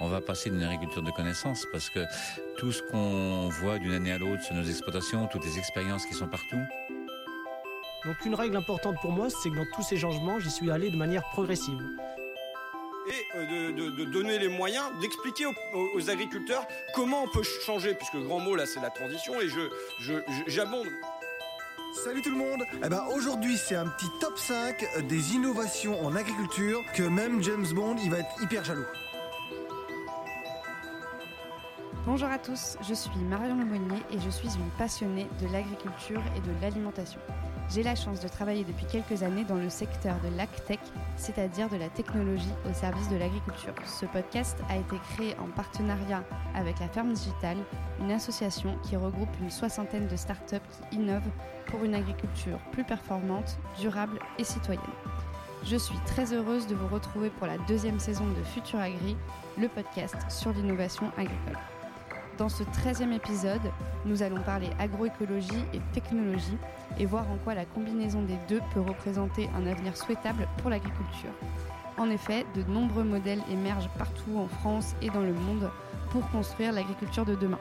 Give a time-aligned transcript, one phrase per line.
[0.00, 2.00] on va passer d'une agriculture de connaissances parce que
[2.58, 6.14] tout ce qu'on voit d'une année à l'autre sur nos exploitations, toutes les expériences qui
[6.14, 6.60] sont partout.
[8.06, 10.90] Donc une règle importante pour moi, c'est que dans tous ces changements, j'y suis allé
[10.90, 11.78] de manière progressive.
[13.08, 15.54] Et euh, de, de- de donner les moyens d'expliquer aux,
[15.94, 19.48] aux agriculteurs comment on peut changer, puisque le grand mot là c'est la transition, et
[19.48, 19.60] je,
[20.00, 20.86] je, je- j'abonde.
[22.04, 26.14] Salut tout le monde Eh ben aujourd'hui c'est un petit top 5 des innovations en
[26.14, 28.86] agriculture que même James Bond il va être hyper jaloux.
[32.12, 36.40] Bonjour à tous, je suis Marion Lemonnier et je suis une passionnée de l'agriculture et
[36.40, 37.20] de l'alimentation.
[37.68, 40.80] J'ai la chance de travailler depuis quelques années dans le secteur de l'AgTech,
[41.16, 43.74] c'est-à-dire de la technologie au service de l'agriculture.
[43.86, 46.24] Ce podcast a été créé en partenariat
[46.56, 47.58] avec la Ferme Digitale,
[48.00, 50.56] une association qui regroupe une soixantaine de startups
[50.90, 51.30] qui innovent
[51.66, 54.82] pour une agriculture plus performante, durable et citoyenne.
[55.62, 59.16] Je suis très heureuse de vous retrouver pour la deuxième saison de Futur Agri,
[59.56, 61.56] le podcast sur l'innovation agricole.
[62.40, 63.60] Dans ce 13e épisode,
[64.06, 66.56] nous allons parler agroécologie et technologie
[66.98, 71.34] et voir en quoi la combinaison des deux peut représenter un avenir souhaitable pour l'agriculture.
[71.98, 75.70] En effet, de nombreux modèles émergent partout en France et dans le monde
[76.08, 77.58] pour construire l'agriculture de demain.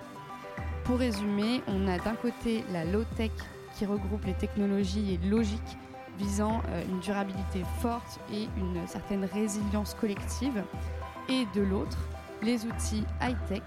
[0.85, 3.31] Pour résumer, on a d'un côté la low-tech
[3.75, 5.77] qui regroupe les technologies et logiques
[6.17, 10.63] visant euh, une durabilité forte et une certaine résilience collective,
[11.27, 11.97] et de l'autre,
[12.41, 13.63] les outils high-tech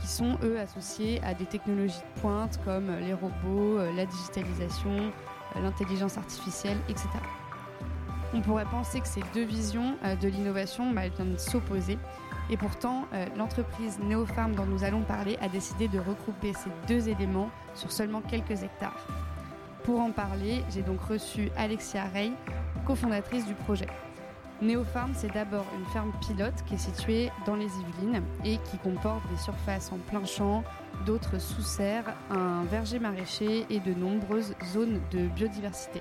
[0.00, 5.12] qui sont eux associés à des technologies de pointe comme les robots, euh, la digitalisation,
[5.56, 7.08] euh, l'intelligence artificielle, etc.
[8.34, 11.98] On pourrait penser que ces deux visions euh, de l'innovation bah, viennent s'opposer.
[12.50, 17.08] Et pourtant, euh, l'entreprise Neopharm dont nous allons parler a décidé de regrouper ces deux
[17.08, 19.06] éléments sur seulement quelques hectares.
[19.84, 22.32] Pour en parler, j'ai donc reçu Alexia Rey,
[22.86, 23.86] cofondatrice du projet.
[24.60, 29.22] Neopharm, c'est d'abord une ferme pilote qui est située dans les Yvelines et qui comporte
[29.30, 30.64] des surfaces en plein champ,
[31.06, 36.00] d'autres sous serre, un verger maraîcher et de nombreuses zones de biodiversité.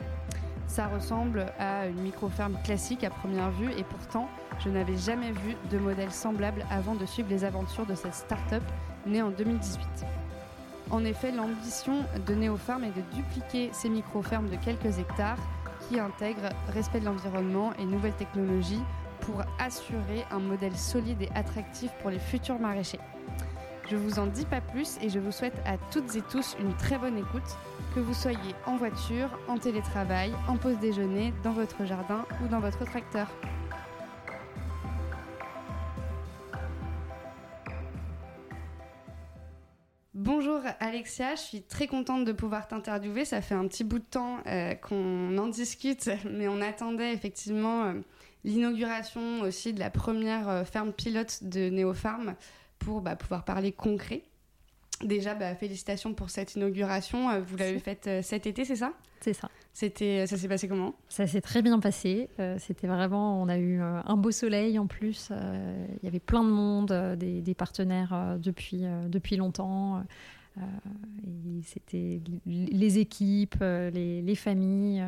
[0.66, 4.28] Ça ressemble à une micro-ferme classique à première vue et pourtant,
[4.64, 8.64] je n'avais jamais vu de modèle semblable avant de suivre les aventures de cette start-up
[9.06, 9.86] née en 2018.
[10.90, 15.38] En effet, l'ambition de Neopharm est de dupliquer ces micro-fermes de quelques hectares
[15.88, 18.82] qui intègrent respect de l'environnement et nouvelles technologies
[19.22, 23.00] pour assurer un modèle solide et attractif pour les futurs maraîchers.
[23.90, 26.74] Je vous en dis pas plus et je vous souhaite à toutes et tous une
[26.76, 27.58] très bonne écoute,
[27.96, 32.60] que vous soyez en voiture, en télétravail, en pause déjeuner, dans votre jardin ou dans
[32.60, 33.28] votre tracteur.
[40.80, 43.26] Alexia, je suis très contente de pouvoir t'interviewer.
[43.26, 47.86] Ça fait un petit bout de temps euh, qu'on en discute, mais on attendait effectivement
[47.86, 47.94] euh,
[48.44, 52.36] l'inauguration aussi de la première euh, ferme pilote de Neopharm
[52.80, 54.24] pour bah, pouvoir parler concret.
[55.04, 57.40] Déjà, bah, félicitations pour cette inauguration.
[57.42, 58.94] Vous l'avez faite cet été, c'est ça?
[59.22, 59.50] C'est ça.
[59.74, 60.96] C'était, ça s'est passé comment?
[61.08, 62.30] Ça s'est très bien passé.
[62.40, 65.30] Euh, C'était vraiment, on a eu un beau soleil en plus.
[65.32, 70.04] Euh, Il y avait plein de monde, des, des partenaires depuis, euh, depuis longtemps.
[70.58, 70.62] Euh,
[71.64, 75.04] c'était les équipes, euh, les, les familles,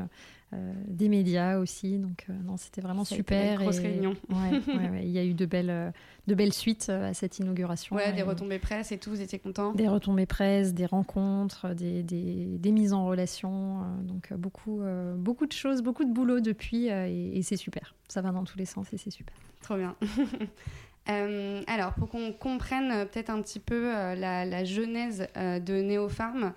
[0.54, 1.98] euh, des médias aussi.
[1.98, 3.60] Donc non, c'était vraiment Ça super.
[3.60, 4.14] une grosse et- réunion.
[4.30, 5.02] Ouais, ouais, ouais.
[5.06, 5.94] Il y a eu de belles,
[6.28, 7.96] de belles suites à cette inauguration.
[7.96, 9.74] Ouais, des Et- retombées presse et tout, vous étiez contents?
[9.74, 13.82] Des retombées presse, des rencontres, des, des, des mises en relation.
[14.04, 14.82] donc beaucoup,
[15.18, 17.96] beaucoup de choses, beaucoup de boulot depuis et, et c'est super.
[18.08, 19.36] Ça va dans tous les sens et c'est super.
[19.62, 19.96] Trop bien.
[21.10, 26.54] Euh, alors, pour qu'on comprenne euh, peut-être un petit peu euh, la, genèse de Neopharm,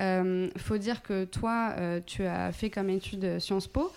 [0.00, 1.74] euh, faut dire que toi,
[2.06, 3.92] tu as fait comme étude Sciences Po,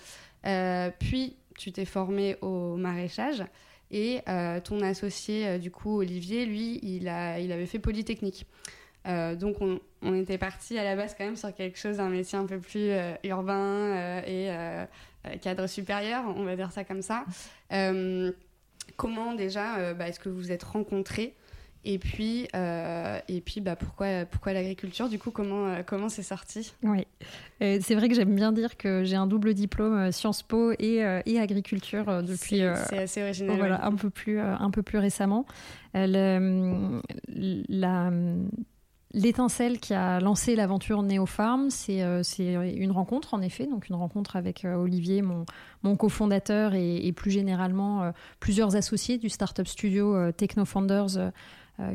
[0.98, 3.42] puis tu t'es formé au maraîchage,
[3.90, 4.20] et
[4.64, 8.46] ton associé, du coup, Olivier, lui, il, a, il avait fait Polytechnique.
[9.06, 12.38] Donc, on, on était parti à la base quand même sur quelque chose, un métier
[12.38, 12.90] un peu plus
[13.24, 14.50] urbain et
[15.40, 17.24] cadre supérieur, on va dire ça comme ça.
[18.96, 21.34] Comment déjà euh, bah, est-ce que vous vous êtes rencontrés
[21.88, 26.24] et puis, euh, et puis bah, pourquoi, pourquoi l'agriculture Du coup, comment euh, comment c'est
[26.24, 26.74] sorti?
[26.82, 27.06] Oui,
[27.62, 31.04] Euh, c'est vrai que j'aime bien dire que j'ai un double diplôme Sciences Po et,
[31.26, 32.62] et agriculture depuis.
[32.88, 33.56] C'est assez original.
[33.56, 35.46] voilà, un peu plus, un peu plus récemment.
[35.94, 36.40] La-
[39.14, 43.94] L'étincelle qui a lancé l'aventure Neopharm, c'est euh, c'est une rencontre en effet, donc une
[43.94, 48.10] rencontre avec euh, Olivier, mon, cofondateur, et, plus généralement euh,
[48.40, 51.32] plusieurs associés du startup studio TechnoFounders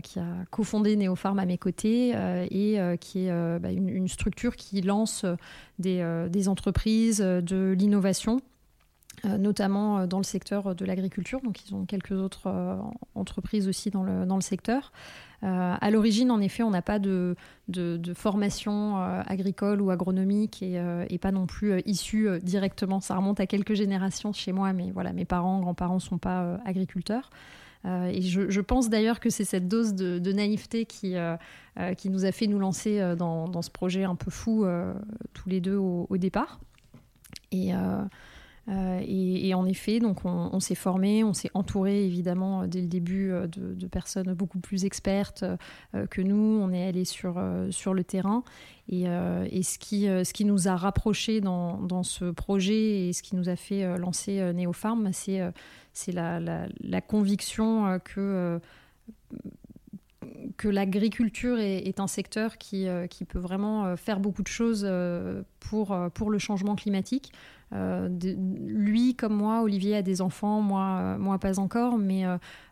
[0.03, 2.11] qui a cofondé Neopharm à mes côtés
[2.51, 5.25] et qui est bah, une, structure qui lance
[5.79, 8.41] des, entreprises, de l'innovation
[9.23, 11.41] notamment dans le secteur de l'agriculture.
[11.41, 12.51] Donc, ils ont quelques autres
[13.13, 14.91] entreprises aussi dans le, dans le secteur.
[15.43, 17.35] à l'origine, en effet, on n'a pas de,
[17.67, 22.99] de, formation agricole ou agronomique et, et pas non plus issue directement.
[22.99, 26.59] Ça remonte à quelques générations chez moi, mais voilà, mes parents, grands-parents ne sont pas
[26.65, 27.29] agriculteurs.
[27.85, 31.35] Euh, et je, pense d'ailleurs que c'est cette dose de, naïveté qui, euh,
[31.79, 34.65] euh, qui nous a fait nous lancer dans, dans ce projet un peu fou
[35.33, 36.59] tous les deux au, départ.
[37.51, 37.71] Et,
[38.67, 43.73] et, en effet, donc on, s'est formé, on s'est entouré évidemment dès le début de,
[43.73, 45.43] de personnes beaucoup plus expertes
[46.09, 46.59] que nous.
[46.61, 47.41] On est allé sur,
[47.71, 48.43] sur le terrain
[48.87, 53.35] et, ce, qui, ce qui nous a rapprochés dans, dans, ce projet et ce qui
[53.35, 55.41] nous a fait lancer Neopharm, c'est
[55.93, 58.59] c'est la, conviction euh, que, euh,
[60.57, 64.89] que l'agriculture est, un secteur qui, euh, qui, peut vraiment faire beaucoup de choses
[65.59, 67.31] pour, pour le changement climatique.
[67.71, 72.25] Lui comme moi, Olivier a des enfants, moi, moi pas encore, mais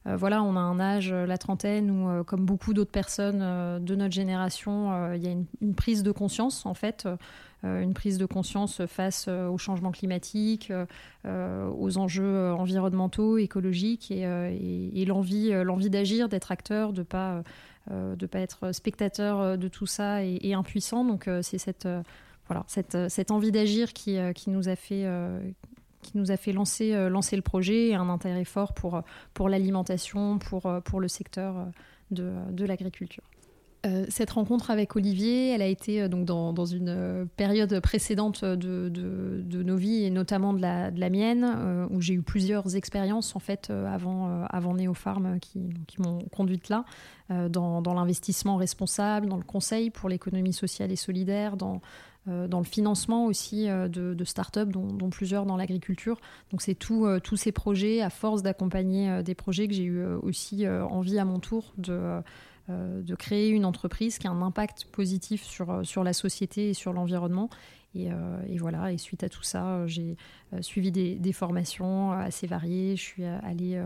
[0.05, 3.39] voilà, on a un âge, la trentaine, où comme beaucoup d'autres personnes
[3.83, 7.07] de notre génération, il y a une, prise de conscience en fait
[7.65, 10.71] euh, une prise de conscience face euh, au changement climatique,
[11.25, 17.43] euh, aux enjeux environnementaux, écologiques et, l'envie, l'envie d'agir, d'être acteur, de pas
[17.87, 21.03] pas être spectateur de tout ça et, impuissant.
[21.03, 21.87] Donc c'est cette
[22.49, 25.07] voilà cette, cette envie d'agir qui, qui nous a fait
[26.01, 29.01] qui nous a fait lancer, lancer le projet et un intérêt fort pour,
[29.33, 31.67] pour l'alimentation, pour, pour le secteur
[32.11, 33.23] de, de l'agriculture.
[33.85, 38.43] Euh, cette rencontre avec Olivier, elle a été euh, donc dans, une euh, période précédente
[38.43, 42.75] de, de, nos vies et notamment de la, de la mienne, où j'ai eu plusieurs
[42.75, 46.85] expériences en fait avant, avant Néopharm qui, qui m'ont conduite là,
[47.29, 51.81] dans, dans l'investissement responsable, dans le conseil pour l'économie sociale et solidaire, dans,
[52.27, 56.19] dans le financement aussi de, de start-up, dont, dont, plusieurs dans l'agriculture.
[56.51, 61.17] Donc c'est tous ces projets, à force d'accompagner des projets, que j'ai eu aussi envie
[61.17, 62.21] à mon tour de euh,
[62.69, 66.73] de créer une entreprise qui a un impact positif sur, euh, sur la société et
[66.73, 67.49] sur l'environnement.
[67.95, 70.15] Et, euh, et, voilà, et suite à tout ça, j'ai
[70.61, 72.95] suivi des, des, formations assez variées.
[72.95, 73.81] Je suis allée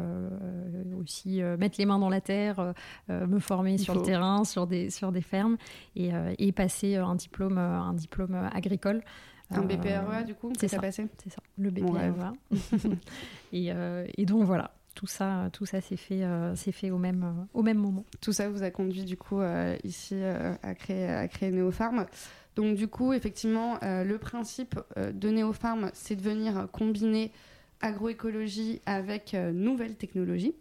[0.99, 2.73] aussi mettre les mains dans la terre,
[3.07, 5.55] me former sur le terrain, sur des, sur des fermes
[5.95, 9.03] et, et passer un diplôme, un diplôme agricole.
[9.51, 12.33] Un BPREA, du coup, c'est ça, passé C'est ça, le BPREA.
[13.53, 13.71] et,
[14.17, 17.63] et donc voilà, tout ça, tout ça s'est fait, euh, fait au, même, euh, au
[17.63, 18.05] même moment.
[18.21, 21.51] Tout ça vous a conduit du coup euh, ici à, créer, à créer.
[22.55, 27.31] Donc du coup, effectivement, le principe de Neopharm, c'est de venir combiner
[27.81, 30.53] agroécologie avec nouvelles technologies.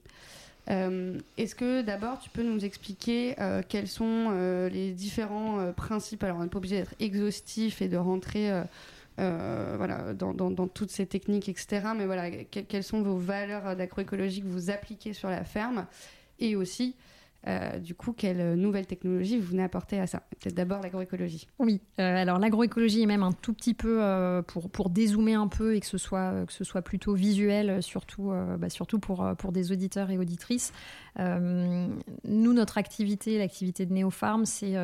[0.69, 3.37] Est-ce que d'abord tu peux nous expliquer
[3.69, 4.31] quels sont
[4.73, 6.25] les différents principes?
[6.25, 8.51] Alors on n'est pas obligé d'être exhaustif et de rentrer
[9.19, 11.89] euh, voilà, dans, dans, toutes ces techniques, etc.
[11.97, 15.87] Mais voilà, quelles sont vos valeurs d'agroécologie que vous appliquez sur la ferme?
[16.39, 16.97] Et aussi,
[17.47, 20.23] euh, du coup, quelle nouvelle technologie vous venez apporter à ça?
[20.41, 21.47] Peut-être d'abord l'agroécologie.
[21.59, 24.01] Oui, euh, alors l'agroécologie est même un tout petit peu,
[24.47, 28.33] pour, pour dézoomer un peu et que ce soit, que ce soit plutôt visuel, surtout,
[28.59, 30.73] bah, surtout pour, pour des auditeurs et auditrices.
[31.19, 34.77] Nous, notre activité, l'activité de Neopharm, c'est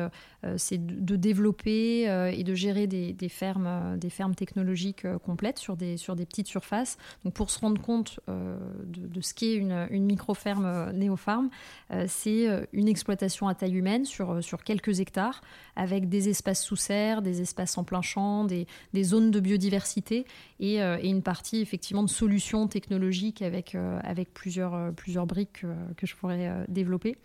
[0.45, 5.59] euh, c'est de développer euh, et de gérer des, fermes, euh, des fermes technologiques complètes
[5.59, 6.97] sur des, petites surfaces.
[7.25, 11.49] Donc pour se rendre compte de, ce qu'est une, une micro-ferme néopharm,
[12.07, 15.41] c'est une exploitation à taille humaine sur, quelques hectares
[15.75, 18.67] avec des espaces sous serre, des espaces en plein champ, des,
[19.03, 20.25] zones de biodiversité
[20.59, 23.75] et, une partie effectivement de solutions technologiques avec,
[24.33, 25.65] plusieurs, briques
[25.97, 27.17] que je pourrais développer.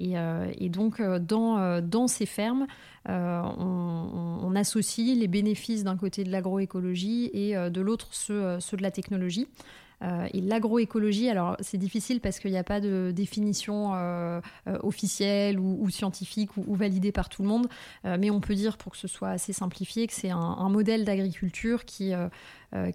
[0.00, 2.66] Euh, et, donc, euh, dans, euh, dans ces fermes,
[3.06, 8.92] on, associe les bénéfices d'un côté de l'agroécologie et de l'autre ceux, ceux, de la
[8.92, 9.48] technologie.
[10.00, 13.92] et l'agroécologie, alors c'est difficile parce qu'il n'y a pas de définition
[14.84, 17.66] officielle ou, scientifique ou, validée par tout le monde,
[18.04, 21.84] mais on peut dire, pour que ce soit assez simplifié, que c'est un, modèle d'agriculture
[21.84, 22.28] qui euh,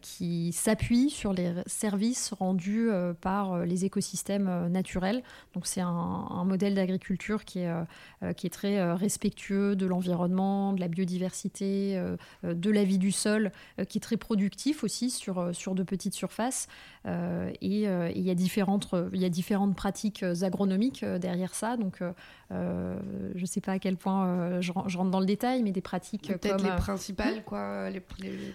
[0.01, 5.23] qui s'appuie sur les services rendus euh, par euh, les écosystèmes naturels.
[5.53, 10.87] Donc c'est un, modèle d'agriculture qui est, qui est très respectueux de l'environnement, de la
[10.87, 12.01] biodiversité,
[12.43, 13.51] de la vie du sol,
[13.87, 16.67] qui est très productif aussi sur, sur de petites surfaces.
[17.05, 21.77] et il y, a différentes, il y a différentes pratiques agronomiques derrière ça.
[21.77, 22.01] Donc
[22.49, 26.27] je ne sais pas à quel point je, rentre dans le détail, mais des pratiques
[26.27, 27.99] Peut-être les principales, quoi, les,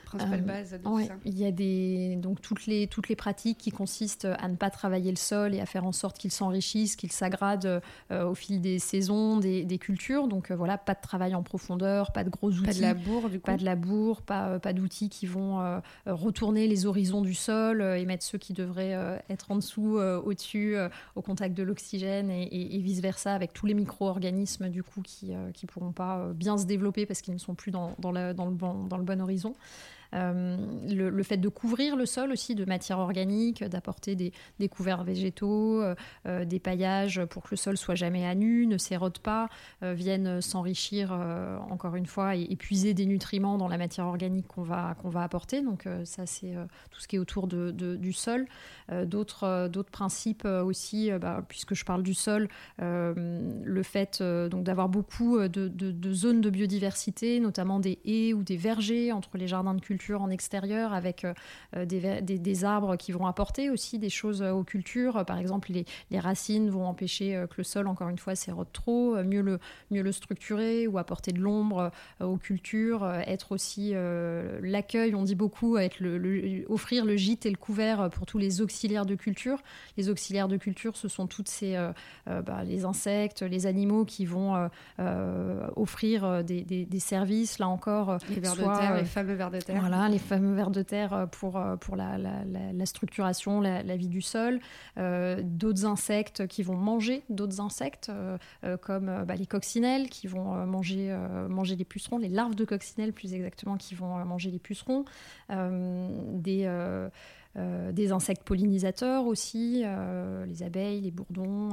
[0.05, 1.14] principales bases de ça.
[1.25, 4.71] Il y a des, donc toutes les, toutes les pratiques qui consistent à ne pas
[4.71, 8.61] travailler le sol et à faire en sorte qu'il s'enrichisse, qu'il s'agrade euh, au fil
[8.61, 10.29] des saisons, des, des cultures.
[10.29, 12.65] Donc euh, voilà, pas de travail en profondeur, pas de gros outils.
[12.65, 13.47] Pas de labour, du coup.
[13.47, 18.25] Pas de labour, pas, pas d'outils qui vont retourner les horizons du sol et mettre
[18.25, 20.77] ceux qui devraient être en dessous, au-dessus,
[21.15, 25.67] au contact de l'oxygène et, et vice-versa avec tous les micro-organismes du coup qui ne
[25.67, 28.85] pourront pas bien se développer parce qu'ils ne sont plus dans, dans, dans, le, bon,
[28.85, 29.55] dans le bon horizon.
[30.15, 30.57] Euh,
[30.89, 34.33] le, fait de couvrir le sol aussi de matière organique, d'apporter des,
[34.69, 35.95] couverts végétaux, euh,
[36.27, 39.49] euh, des paillages pour que le sol soit jamais à nu, ne s'érode pas,
[39.83, 41.13] viennent s'enrichir
[41.71, 45.23] encore une fois et, épuiser des nutriments dans la matière organique qu'on va, qu'on va
[45.23, 45.63] apporter.
[45.63, 46.55] Donc ça c'est
[46.91, 48.47] tout ce qui est autour de, du sol.
[49.05, 55.39] d'autres, d'autres principes aussi, bah, puisque je parle du sol, le fait donc d'avoir beaucoup
[55.49, 60.04] de, zones de biodiversité, notamment des haies ou des vergers entre les jardins de culture
[60.13, 61.33] en extérieur avec euh,
[61.77, 65.25] euh, des, des, arbres qui vont apporter aussi des choses euh, aux cultures.
[65.25, 69.17] Par exemple, les, les racines vont empêcher que le sol, encore une fois, s'érode trop,
[69.23, 69.59] mieux le,
[69.91, 73.95] mieux le structurer ou apporter de l'ombre aux cultures, être aussi
[74.63, 78.61] l'accueil, on dit beaucoup, être le, offrir le gîte et le couvert pour tous les
[78.61, 79.63] auxiliaires de culture.
[79.97, 81.77] Les auxiliaires de culture, ce sont toutes ces
[82.27, 84.69] bah, les insectes, les animaux qui vont
[85.77, 88.19] offrir des, des, services, là encore.
[88.29, 89.84] Les vers de terre, les fameux vers de terre.
[89.87, 94.09] Voilà, les fameux vers de terre euh, pour, euh, pour la, la, structuration, la, vie
[94.09, 94.61] du sol.
[94.97, 98.11] Euh, d'autres insectes qui vont manger d'autres insectes,
[98.81, 101.15] comme bah, les coccinelles qui vont manger,
[101.51, 105.05] manger les pucerons, les larves de coccinelles plus exactement qui vont manger les pucerons.
[105.51, 106.67] des.
[107.57, 109.85] Des insectes pollinisateurs aussi,
[110.47, 111.71] les abeilles, les bourdons,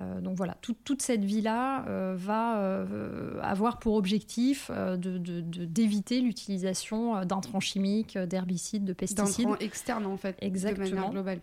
[0.00, 7.24] euh, donc voilà, toute cette vie-là euh, va euh, avoir pour objectif d'éviter de, l'utilisation
[7.24, 9.46] d'intrants chimiques, d'herbicides, de pesticides.
[9.46, 10.88] D'intrants externes en fait, Exactement.
[10.88, 11.40] de manière globale.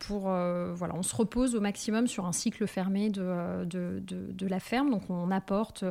[0.00, 4.90] Pour, voilà, on se repose au maximum sur un cycle fermé de, de la ferme,
[4.90, 5.84] donc on apporte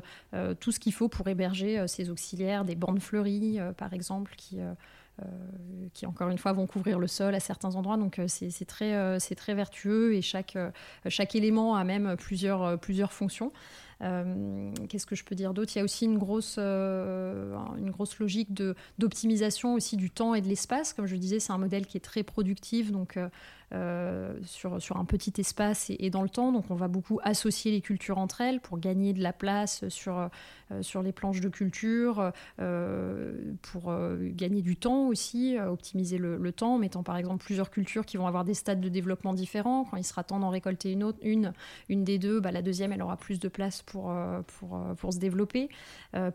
[0.60, 4.74] tout ce qu'il faut pour héberger ces auxiliaires, des bandes fleuries par exemple, qui euh,
[5.94, 7.98] qui encore une fois vont couvrir le sol à certains endroits.
[7.98, 10.58] Donc euh, c'est très, euh, très vertueux et chaque,
[11.08, 13.51] chaque élément a même plusieurs, plusieurs fonctions.
[14.89, 15.72] Qu'est-ce que je peux dire d'autre?
[15.75, 18.51] Il y a aussi une grosse, une grosse logique
[18.98, 20.93] d'optimisation aussi du temps et de l'espace.
[20.93, 23.17] Comme je disais, c'est un modèle qui est très productif, donc
[23.74, 26.51] euh, sur, sur un petit espace et, dans le temps.
[26.51, 30.17] Donc on va beaucoup associer les cultures entre elles pour gagner de la place sur,
[30.17, 36.75] euh, sur les planches de culture, euh, pour gagner du temps aussi, optimiser le, temps,
[36.75, 39.86] en mettant par exemple plusieurs cultures qui vont avoir des stades de développement différents.
[39.86, 41.53] Quand il sera temps d'en récolter une autre, une,
[41.88, 45.19] une des deux, bah, la deuxième, elle aura plus de place pour, pour, pour se
[45.19, 45.69] développer.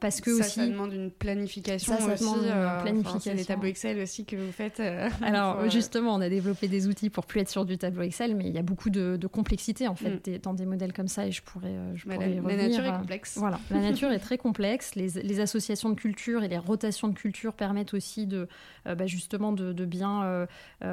[0.01, 2.25] parce que ça, aussi, ça demande une planification ça, aussi.
[2.25, 3.35] Demande planification.
[3.35, 4.81] les tableaux Excel aussi que vous faites.
[5.23, 8.47] Alors justement, on a développé des outils pour plus être sur du tableau Excel, mais
[8.47, 10.39] il y a beaucoup de, complexité en fait mm.
[10.39, 13.37] dans des modèles comme ça et je pourrais, euh, je pourrais la, nature est complexe.
[13.37, 14.95] Voilà, la nature est très complexe.
[14.95, 18.49] Les, associations de culture et les rotations de culture permettent aussi de
[18.87, 20.47] euh, bah, justement de, bien euh,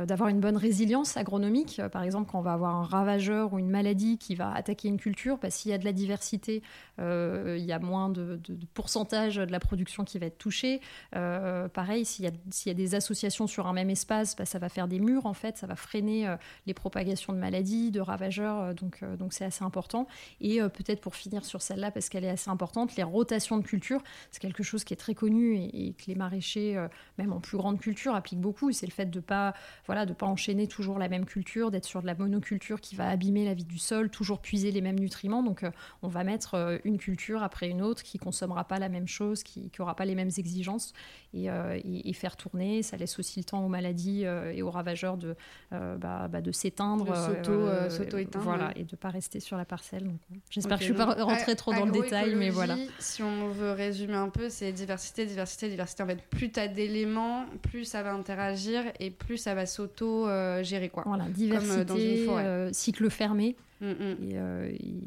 [0.05, 1.81] d'avoir une bonne résilience agronomique.
[1.91, 4.97] Par exemple, quand on va avoir un ravageur ou une maladie qui va attaquer une
[4.97, 6.52] culture, bah, s'il y a de la diversité,
[6.99, 8.39] il y a moins de,
[8.73, 10.81] pourcentage de la production qui va être touchée.
[11.11, 14.87] pareil, s'il y, y, a des associations sur un même espace, bah, ça va faire
[14.87, 18.99] des murs en fait, ça va freiner les propagations de maladies, de ravageurs, euh, donc
[19.03, 20.07] euh, donc c'est assez important.
[20.41, 23.63] Et euh, peut-être pour finir sur celle-là, parce qu'elle est assez importante, les rotations de
[23.63, 27.57] culture, c'est quelque chose qui est très connu et, que les maraîchers, même en plus
[27.57, 28.71] grande culture, appliquent beaucoup.
[28.71, 29.53] C'est le fait de pas
[29.85, 33.45] voilà pas enchaîner toujours la même culture, d'être sur de la monoculture qui va abîmer
[33.45, 35.43] la vie du sol, toujours puiser les mêmes nutriments.
[35.43, 35.65] Donc
[36.01, 36.42] on va mettre
[36.83, 40.15] une culture après une autre qui consommera pas la même chose, qui n'aura pas les
[40.15, 40.93] mêmes exigences
[41.33, 42.83] et, et, faire tourner.
[42.83, 45.35] Ça laisse aussi le temps aux maladies et aux ravageurs de,
[45.71, 48.43] bah, bah, de s'éteindre, euh, s'auto-éteindre.
[48.43, 50.09] voilà, et de ne pas rester sur la parcelle.
[50.49, 52.75] J'espère que je ne suis pas rentrée trop dans le détail, mais voilà.
[52.99, 56.03] Si on veut résumer un peu, c'est diversité, diversité, diversité.
[56.03, 60.89] En fait, plus tu as d'éléments, plus ça va interagir et plus ça va s'auto-gérer.
[60.89, 61.03] quoi.
[61.05, 63.55] Voilà, diversité, euh, cycle fermé.
[63.83, 64.33] Mm, mm.
[64.69, 65.03] Et,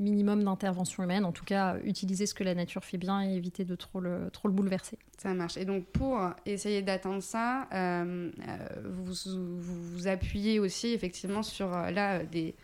[0.00, 1.24] minimum d'intervention humaine.
[1.24, 4.30] En tout cas, utiliser ce que la nature fait bien et éviter de trop le,
[4.32, 4.98] trop le bouleverser.
[5.18, 5.56] Ça marche.
[5.56, 11.90] Et donc, pour essayer d'atteindre ça, euh, euh, vous, vous, appuyez aussi effectivement sur euh,
[11.90, 12.54] là des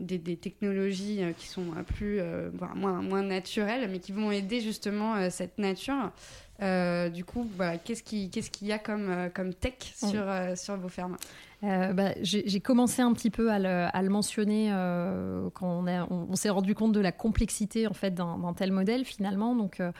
[0.00, 2.20] des, technologies qui sont plus,
[2.74, 6.12] moins, moins naturelles, mais qui vont aider justement cette nature.
[6.60, 10.24] du coup, voilà, qu'est-ce qu'il y a comme, comme tech sur,
[10.56, 11.16] sur vos fermes?
[11.64, 13.58] Euh, bah, j'ai commencé un petit peu à
[14.02, 18.70] le, mentionner euh, quand on, s'est rendu compte de la complexité en fait d'un tel
[18.70, 19.54] modèle finalement.
[19.54, 19.90] Donc euh,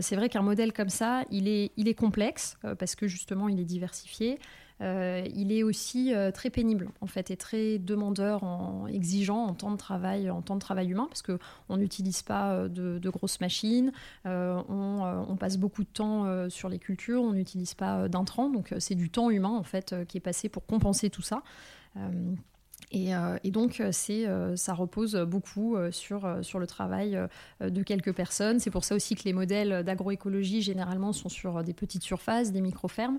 [0.00, 3.60] c'est vrai qu'un modèle comme ça, il est, il est complexe parce que justement il
[3.60, 4.38] est diversifié.
[4.80, 9.54] Euh, il est aussi euh, très pénible en fait et très demandeur, en, exigeant en
[9.54, 11.38] temps de travail, en temps de travail humain, parce que
[11.68, 13.92] on n'utilise pas euh, de, grosses machines,
[14.24, 19.10] on, passe beaucoup de temps sur les cultures, on n'utilise pas d'intrants, donc c'est du
[19.10, 21.42] temps humain en fait qui est passé pour compenser tout ça.
[22.92, 23.12] Et,
[23.50, 27.18] donc, ça repose beaucoup sur, sur le travail
[27.60, 28.60] de quelques personnes.
[28.60, 32.60] C'est pour ça aussi que les modèles d'agroécologie, généralement, sont sur des petites surfaces, des
[32.60, 33.18] micro-fermes.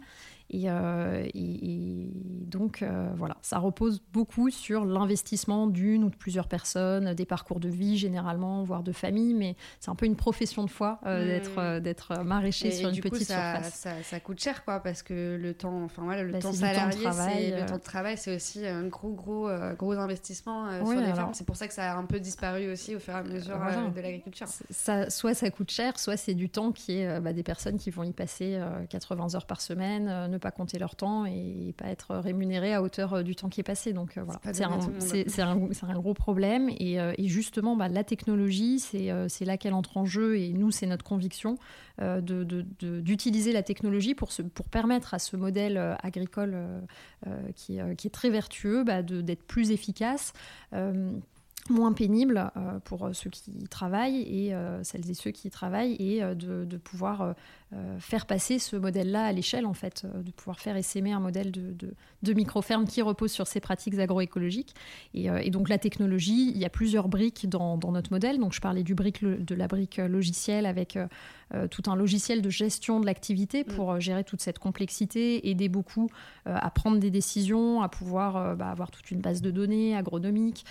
[0.53, 2.09] Euh, et,
[2.47, 7.59] donc, euh, voilà, ça repose beaucoup sur l'investissement d'une ou de plusieurs personnes, des parcours
[7.59, 11.25] de vie généralement, voire de famille, mais c'est un peu une profession de foi hmm.
[11.25, 13.88] d'être d'être maraîcher sur une petite surface.
[14.03, 17.59] Ça, coûte cher, quoi, parce que le temps, enfin voilà, le bah, temps salarié, c'est
[17.59, 21.33] le temps de travail, c'est aussi un gros, gros, gros investissement sur les fermes.
[21.33, 23.57] C'est pour ça que ça a un peu disparu aussi au fur et à mesure
[23.95, 24.47] de l'agriculture.
[24.69, 27.89] Ça, soit ça coûte cher, soit c'est du temps qui est bah, des personnes qui
[27.89, 28.59] vont y passer
[28.89, 33.13] 80 heures par semaine, ne pas compter leur temps et pas être rémunérés à hauteur
[33.13, 33.94] euh, du temps qui est passé.
[33.94, 34.63] Donc euh, voilà, c'est
[35.42, 36.70] un, un, gros problème.
[36.80, 40.72] Et, euh, et justement, bah, la technologie, c'est là qu'elle entre en jeu et nous,
[40.72, 41.58] c'est notre conviction
[42.00, 46.58] d'utiliser de, la technologie pour, pour permettre à ce modèle agricole
[47.56, 50.34] qui, qui, est très vertueux bah, d'être plus efficace
[51.70, 52.52] moins pénible
[52.84, 57.36] pour ceux qui travaillent et celles et ceux qui travaillent et de, de pouvoir
[58.00, 61.51] faire passer ce modèle-là à l'échelle, en fait, euh, de pouvoir faire essaimer un modèle
[61.51, 61.74] de,
[62.22, 64.74] de, micro-ferme qui repose sur ces pratiques agroécologiques.
[65.13, 68.39] Et, euh, et, donc la technologie, il y a plusieurs briques dans, dans, notre modèle.
[68.39, 70.98] Donc je parlais du brique, de la brique logicielle avec
[71.70, 73.75] tout un logiciel de gestion de l'activité mm.
[73.75, 76.10] pour gérer toute cette complexité, aider beaucoup
[76.46, 80.65] à prendre des décisions, à pouvoir bah, avoir toute une base de données agronomique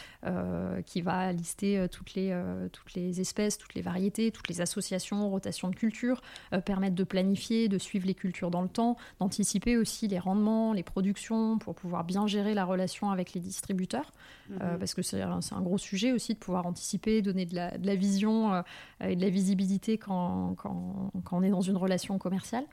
[0.86, 2.36] qui va lister toutes, les,
[2.72, 6.20] toutes les espèces, toutes les variétés, toutes les associations, rotations de culture,
[6.64, 10.82] permettre de planifier, de suivre les cultures dans le temps, d'anticiper aussi les rendements, les
[10.82, 14.12] productions, pour pouvoir bien gérer la relation avec les distributeurs,
[14.60, 14.78] euh, mhm.
[14.78, 18.62] parce que c'est un, gros sujet aussi de pouvoir anticiper, donner de la, vision euh,
[19.00, 22.64] et de la visibilité quand, quand, on est dans une relation commerciale.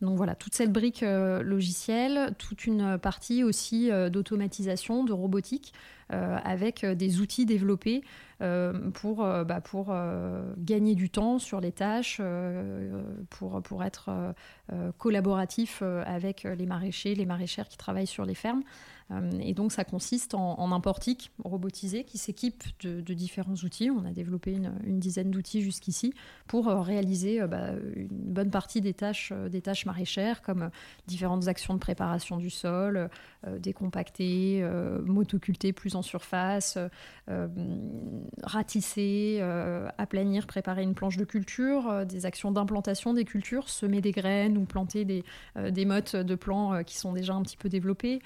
[0.00, 5.72] Donc voilà, toute cette brique euh, logicielle, toute une partie aussi d'automatisation, de robotique.
[6.10, 8.02] Avec des outils développés
[8.94, 9.62] pour, bah,
[10.58, 12.20] gagner du temps sur les tâches,
[13.30, 14.34] pour, pour être
[14.98, 18.62] collaboratif avec les maraîchers, les maraîchères qui travaillent sur les fermes.
[19.12, 23.90] Euh, et donc ça consiste en, un portique robotisé qui s'équipe de, différents outils.
[23.90, 26.12] On a développé une, dizaine d'outils jusqu'ici
[26.46, 30.70] pour euh, réaliser euh, bah, une bonne partie des tâches, des tâches maraîchères comme
[31.06, 33.08] différentes actions de préparation du sol,
[33.58, 34.64] décompacter,
[35.04, 36.78] motoculter plus en surface,
[38.42, 39.40] ratisser,
[39.98, 44.64] aplanir, préparer une planche de culture, des actions d'implantation des cultures, semer des graines ou
[44.64, 45.24] planter des,
[45.70, 48.20] des mottes de plants qui sont déjà un petit peu développés,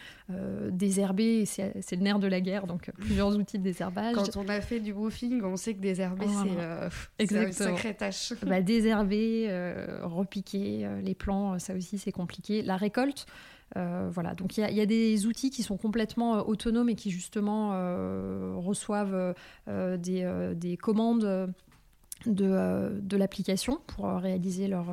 [0.71, 4.15] désherber, c'est le nerf de la guerre, donc plusieurs outils de désherbage.
[4.15, 6.27] Quand on a fait du woofing, on sait que désherber,
[6.59, 8.33] euh, c'est une sacrée tâche.
[8.47, 12.63] Bah, désherber, euh, repiquer euh, les plants, ça aussi c'est compliqué.
[12.63, 13.27] La récolte,
[13.75, 17.71] voilà, donc il y, a des outils qui sont complètement autonomes et qui justement
[18.59, 19.35] reçoivent
[19.69, 21.55] des, commandes
[22.27, 24.93] de, l'application pour réaliser leur,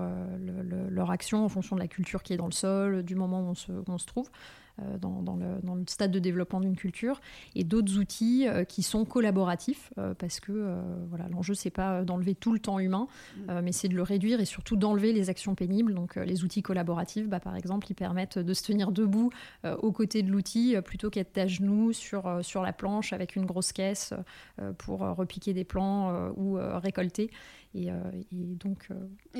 [0.89, 3.53] leur, action en fonction de la culture qui est dans le sol, du moment où
[3.87, 4.29] on se trouve.
[4.83, 7.19] Euh, dans, le, stade de développement d'une culture,
[7.55, 10.75] et d'autres outils euh, qui sont collaboratifs, euh, parce que
[11.09, 13.61] voilà, l'enjeu, c'est pas d'enlever tout le temps humain, mm.
[13.61, 15.93] mais c'est de le réduire et surtout d'enlever les actions pénibles.
[15.93, 19.31] Donc les outils collaboratifs, bah, par exemple, ils permettent de se tenir debout
[19.63, 23.71] aux côtés de l'outil plutôt qu'être à genoux sur, sur la planche avec une grosse
[23.71, 24.13] caisse
[24.77, 27.31] pour repiquer des plants ou récolter.
[27.73, 27.89] Et,
[28.31, 28.89] donc,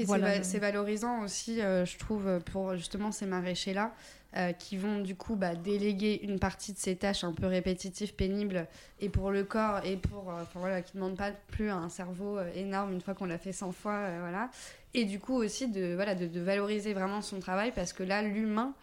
[0.06, 0.44] voilà.
[0.44, 3.94] c'est valorisant aussi, je trouve, pour justement ces maraîchers-là,
[4.36, 8.14] euh, qui vont du coup bah, déléguer une partie de ces tâches un peu répétitives,
[8.14, 8.68] pénibles,
[9.00, 10.30] et pour le corps, et pour.
[10.30, 13.54] Euh, qui ne demandent pas plus un cerveau euh, énorme une fois qu'on l'a fait
[13.54, 14.52] 100 fois, voilà.
[14.94, 15.96] Et du coup aussi de,
[16.42, 18.74] valoriser vraiment son travail, parce que là, l'humain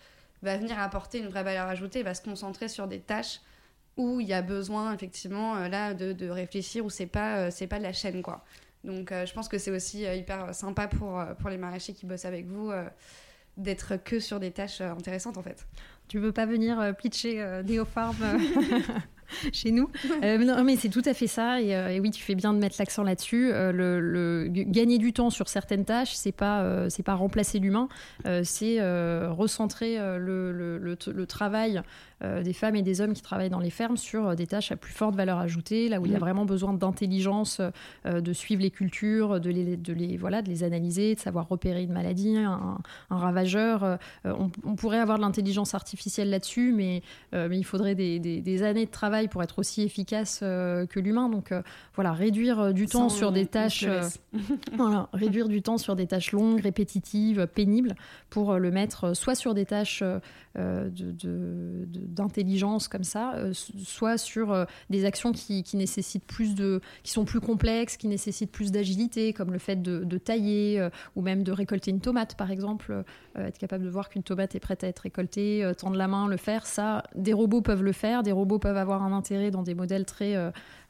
[0.42, 3.40] va venir apporter une vraie valeur ajoutée, va se concentrer sur des tâches
[3.98, 7.84] où il y a besoin effectivement là de, réfléchir, où c'est pas, c'est pas de
[7.84, 8.44] la chaîne, quoi.
[8.82, 12.72] Donc je pense que c'est aussi hyper sympa pour les maraîchers qui bossent avec vous
[13.56, 15.66] d'être que sur des tâches euh, intéressantes en fait.
[16.08, 18.16] Tu veux pas venir euh, pitcher euh, Farm
[19.52, 19.90] chez nous.
[20.22, 21.60] Euh, non, mais c'est tout à fait ça.
[21.60, 23.50] Et, oui, tu fais bien de mettre l'accent là-dessus.
[23.52, 27.88] le, gagner du temps sur certaines tâches, c'est pas c'est pas remplacer l'humain,
[28.42, 28.78] c'est
[29.30, 31.82] recentrer le, le, travail
[32.24, 34.72] euh, des femmes et des hommes qui travaillent dans les fermes sur euh, des tâches
[34.72, 36.20] à plus forte valeur ajoutée, là où il y a mm.
[36.20, 37.60] vraiment besoin d'intelligence,
[38.06, 41.48] euh, de suivre les cultures, de les, de les, voilà, de les analyser, de savoir
[41.48, 42.78] repérer une maladie, un,
[43.10, 43.98] ravageur.
[44.24, 48.90] On, pourrait avoir de l'intelligence artificielle là-dessus, mais, mais, il faudrait des, des, années de
[48.90, 51.28] travail pour être aussi efficace que l'humain.
[51.28, 51.52] Donc
[51.94, 53.86] voilà, réduire du temps sur des tâches,
[54.76, 57.94] voilà, réduire du temps sur des tâches longues, répétitives, pénibles,
[58.30, 60.02] pour le mettre soit sur des tâches
[60.56, 66.80] de, de d'intelligence comme ça, euh, soit sur euh, des actions qui, nécessitent plus de,
[67.02, 71.22] qui sont plus complexes, qui nécessitent plus d'agilité, comme le fait de, tailler euh, ou
[71.22, 73.04] même de récolter une tomate, par exemple,
[73.36, 76.36] être capable de voir qu'une tomate est prête à être récoltée, tendre la main, le
[76.36, 76.66] faire.
[76.66, 78.22] Ça, des robots peuvent le faire.
[78.22, 80.36] Des robots peuvent avoir un intérêt dans des modèles très,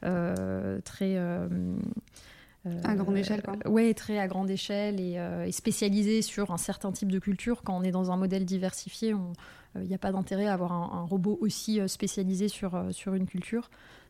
[0.01, 1.17] très
[2.83, 3.55] à grande échelle, quoi.
[3.67, 7.61] Oui, très à grande échelle et, et, spécialisé sur un certain type de culture.
[7.63, 9.13] Quand on est dans un modèle diversifié,
[9.75, 12.91] il euh, n'y a pas d'intérêt à avoir un, robot aussi euh, spécialisé sur, euh,
[12.91, 13.69] sur une culture.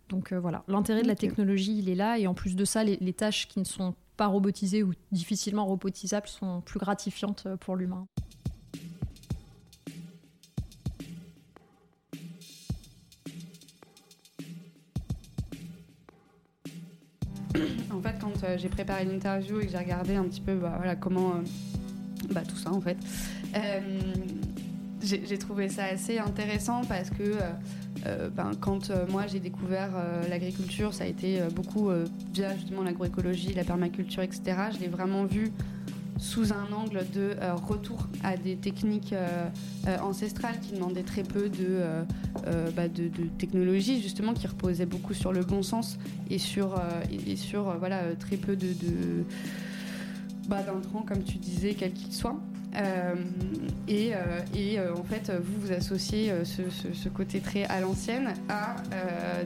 [0.09, 2.19] Donc voilà, l'intérêt de la technologie, il est là.
[2.19, 6.27] Et en plus de ça, les, tâches qui ne sont pas robotisées ou difficilement robotisables
[6.27, 8.05] sont plus gratifiantes pour l'humain.
[18.25, 21.35] Quand j'ai préparé l'interview et que j'ai regardé un petit peu bah, voilà, comment
[22.33, 22.97] bah, tout ça en fait,
[25.05, 27.39] j'ai trouvé ça assez intéressant parce que euh,
[28.05, 29.91] euh, ben, quand euh, moi j'ai découvert
[30.29, 31.89] l'agriculture, ça a été beaucoup
[32.33, 34.57] via justement l'agroécologie, la permaculture, etc.
[34.73, 35.51] Je l'ai vraiment vu
[36.17, 37.35] sous un angle de
[37.67, 39.13] retour à des techniques
[40.01, 41.81] ancestrales qui demandaient très peu de,
[42.75, 45.97] bah, de, technologie, justement, qui reposaient beaucoup sur le bon sens
[46.29, 46.81] et sur,
[47.35, 49.25] sur voilà, très peu de, de
[50.47, 52.39] bah, d'intrants, comme tu disais, quel qu'il soit.
[52.75, 53.15] Euh,
[53.87, 54.17] et, euh,
[54.55, 58.75] euh, en fait, vous vous associez ce, côté très à l'ancienne à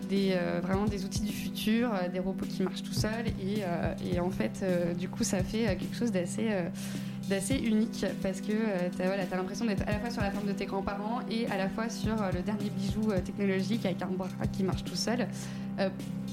[0.09, 3.27] des, vraiment des outils du futur, des robots qui marchent tout seuls.
[3.41, 4.63] Et, en fait,
[4.97, 8.53] du coup, ça fait quelque chose d'assez unique parce que
[8.95, 11.19] tu as, voilà, as l'impression d'être à la fois sur la forme de tes grands-parents
[11.29, 14.95] et à la fois sur le dernier bijou technologique avec un bras qui marche tout
[14.95, 15.27] seul.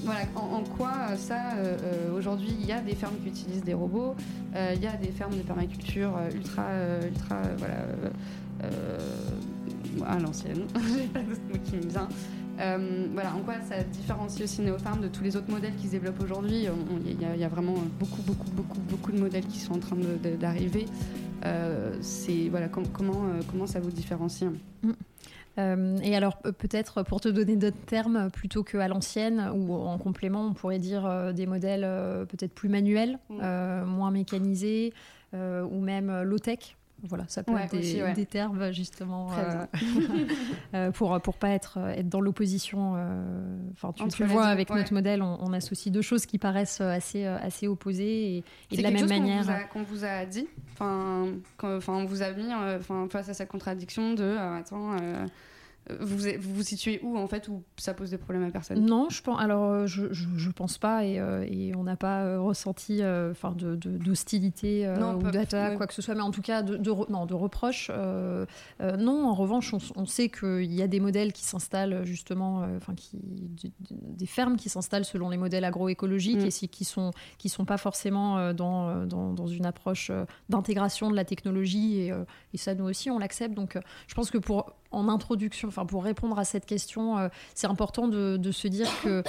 [0.04, 1.54] Voilà, en, quoi ça,
[2.16, 4.14] aujourd'hui, il y a des fermes qui utilisent des robots,
[4.54, 7.74] il y a des fermes de permaculture ultra euh, ultra, euh, voilà,
[8.64, 8.98] euh,
[10.06, 12.08] à l'ancienne, j'ai pas d'autre mot qui me vient.
[13.14, 16.22] voilà, en quoi ça différencie aussi Neofarm de tous les autres modèles qui se développent
[16.22, 16.66] aujourd'hui?
[17.06, 19.96] Il y, a vraiment beaucoup, beaucoup, beaucoup, beaucoup de modèles qui sont en train
[20.40, 20.86] d'arriver.
[22.00, 24.50] c'est voilà, comment, comment ça vous différencie?
[25.56, 26.02] Mm.
[26.02, 30.52] et alors peut-être pour te donner d'autres termes plutôt qu'à l'ancienne ou en complément, on
[30.52, 31.82] pourrait dire des modèles
[32.28, 33.84] peut-être plus manuels, mm.
[33.84, 34.92] moins mécanisés
[35.32, 36.76] ou même low-tech.
[37.08, 37.76] Voilà, ça peut être
[38.14, 39.66] des, termes justement euh,
[40.74, 42.94] euh, pour pour pas être être dans l'opposition.
[42.96, 47.24] Euh, enfin, tu, le vois avec notre modèle, on, associe deux choses qui paraissent assez
[47.24, 49.68] assez opposées et, de la même manière.
[49.70, 51.26] Qu'on vous, a dit, enfin,
[51.88, 54.96] on vous a mis, enfin, face à cette contradiction de attends
[56.00, 58.84] vous, vous situez où en fait où ça pose des problèmes à personne?
[58.84, 59.40] Non, je pense.
[59.40, 63.52] Alors euh, je, je, pense pas et, euh, et on n'a pas euh, ressenti enfin
[63.52, 67.26] de d'hostilité ou d'attaque quoi que ce soit, mais en tout cas de, de non
[67.26, 67.90] de reproches.
[68.80, 73.18] non, en revanche, on, sait qu'il y a des modèles qui s'installent justement, enfin qui
[73.90, 76.64] des fermes qui s'installent selon les modèles agroécologiques mm.
[76.64, 80.10] et qui sont qui sont pas forcément dans, dans, dans une approche
[80.48, 82.12] d'intégration de la technologie et,
[82.54, 83.54] et, ça nous aussi on l'accepte.
[83.54, 87.66] Donc je pense que pour en introduction, enfin pour répondre à cette question, euh, c'est
[87.66, 89.22] important de, se dire que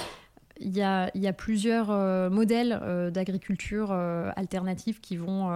[0.60, 5.50] il y, a, plusieurs euh, modèles euh, d'agriculture alternative qui vont,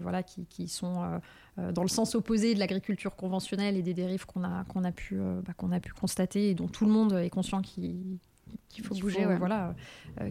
[0.00, 1.20] voilà, qui, sont
[1.56, 5.16] dans le sens opposé de l'agriculture conventionnelle et des dérives qu'on a, qu'on a, pu,
[5.16, 8.18] bah, a pu constater et dont tout le monde est conscient qu'il
[8.82, 9.74] faut bouger, voilà,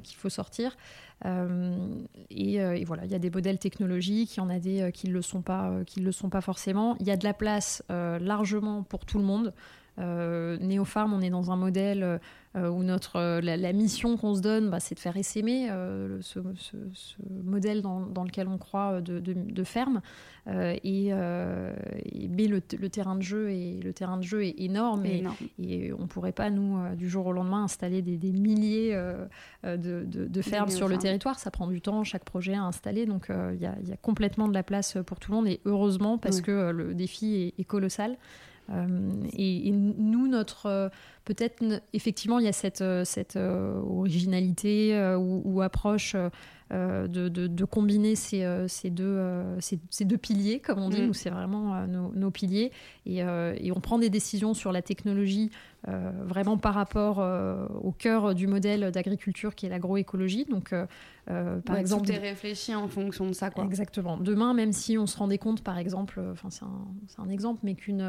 [0.04, 0.78] qu'il faut sortir.
[1.26, 5.08] Et, et, voilà, il y a des modèles technologiques, il y en a des qui
[5.08, 6.96] ne le sont pas, qui le sont pas forcément.
[7.00, 9.54] Il y a de la place largement pour tout le monde.
[10.00, 12.20] Euh, Néopharm, on est dans un modèle
[12.56, 15.70] euh, où notre, euh, la, mission qu'on se donne, bah, c'est de faire essaimer
[16.22, 16.40] ce,
[17.44, 20.02] modèle dans, lequel on croit de, ferme.
[20.48, 25.24] Et, mais le, terrain de jeu est, le terrain de jeu est énorme, et,
[25.60, 28.98] et, on ne pourrait pas, nous, du jour au lendemain, installer des, milliers
[29.64, 31.40] de, fermes sur le territoire.
[31.40, 33.06] Ça prend du temps, chaque projet à installer.
[33.06, 36.42] Donc il y, a complètement de la place pour tout le monde, et heureusement, parce
[36.42, 38.18] que le défi est, est colossal.
[39.38, 40.90] Et, nous, notre
[41.26, 46.16] peut-être effectivement il y a cette, cette originalité ou, approche
[46.72, 51.02] euh, de, combiner ces, euh, deux, euh, ces, deux piliers, comme on dit.
[51.02, 51.08] Mm.
[51.08, 52.72] Nous, c'est vraiment nos, piliers.
[53.06, 55.52] Et, et, on prend des décisions sur la technologie
[55.86, 57.20] vraiment par rapport
[57.84, 60.46] au cœur du modèle d'agriculture qui est l'agroécologie.
[60.46, 60.74] Donc,
[61.30, 63.64] euh, par exemple, tout est réfléchi en fonction de ça, quoi.
[63.64, 64.18] Exactement.
[64.18, 68.06] Demain, même si on se rendait compte, par exemple, enfin c'est un, exemple, mais qu'une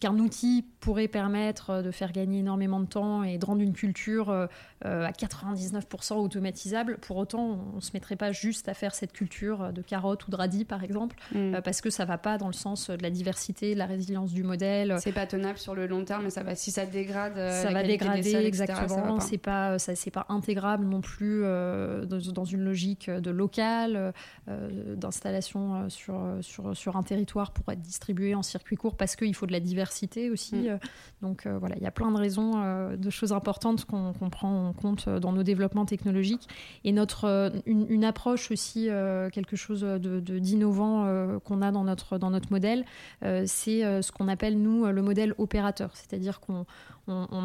[0.00, 4.30] qu'un outil pourrait permettre de faire gagner énormément de temps et de rendre une culture
[4.30, 9.72] à 99% automatisable, pour autant, on ne se mettrait pas juste à faire cette culture
[9.72, 11.60] de carottes ou de radis, par exemple, mm.
[11.62, 14.42] parce que ça va pas dans le sens de la diversité, de la résilience du
[14.42, 14.96] modèle.
[15.00, 17.82] C'est pas tenable sur le long mais ça va, si ça dégrade, euh, ça va
[17.82, 19.20] dégrader exactement.
[19.20, 24.12] C'est pas, ça c'est pas intégrable non plus euh, dans, une logique de local,
[24.48, 29.34] euh, d'installation sur, sur, sur un territoire pour être distribué en circuit court parce qu'il
[29.34, 30.68] faut de la diversité aussi.
[30.68, 30.78] Mm.
[31.22, 35.08] Donc voilà, il y a plein de raisons, de choses importantes qu'on prend en compte
[35.08, 36.48] dans nos développements technologiques
[36.86, 38.88] et notre une, approche aussi
[39.32, 42.84] quelque chose de d'innovant qu'on a dans notre dans notre modèle,
[43.20, 45.90] c'est ce qu'on appelle nous le modèle opérateur.
[45.94, 46.66] C'est-à-dire qu'on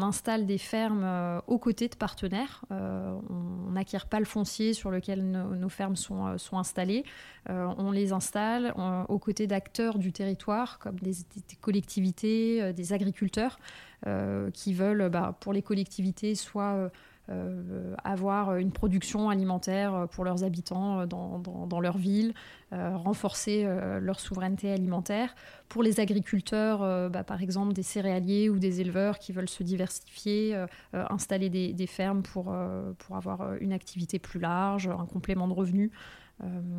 [0.02, 2.64] installe des fermes euh, aux côtés de partenaires.
[2.70, 7.04] Euh, on n'acquiert pas le foncier sur lequel nos, fermes sont, euh, installées.
[7.48, 8.74] on les installe
[9.08, 11.14] aux côtés d'acteurs du territoire, comme des,
[11.60, 13.58] collectivités, des agriculteurs,
[14.52, 16.88] qui veulent, bah, pour les collectivités, soit euh,
[18.04, 22.34] avoir une production alimentaire pour leurs habitants euh, dans, leur ville,
[22.72, 23.66] euh, renforcer
[24.00, 25.34] leur souveraineté alimentaire.
[25.68, 30.64] Pour les agriculteurs, bah, par exemple des céréaliers ou des éleveurs qui veulent se diversifier,
[30.92, 32.54] installer des, fermes pour,
[32.98, 35.90] pour avoir une activité plus large, un complément de revenus.